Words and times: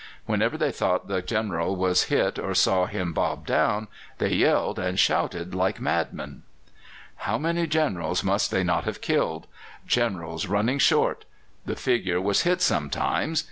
Whenever 0.25 0.57
they 0.57 0.71
thought 0.71 1.07
the 1.07 1.21
General 1.21 1.75
was 1.75 2.05
hit 2.05 2.39
or 2.39 2.55
saw 2.55 2.87
him 2.87 3.13
bob 3.13 3.45
down, 3.45 3.87
they 4.17 4.33
yelled 4.33 4.79
and 4.79 4.97
shouted 4.97 5.53
like 5.53 5.79
madmen. 5.79 6.41
How 7.17 7.37
many 7.37 7.67
Generals 7.67 8.23
must 8.23 8.49
they 8.49 8.63
not 8.63 8.85
have 8.85 8.99
killed! 8.99 9.45
Generals 9.85 10.47
running 10.47 10.79
short! 10.79 11.25
The 11.67 11.75
figure 11.75 12.19
was 12.19 12.41
hit 12.41 12.63
sometimes. 12.63 13.39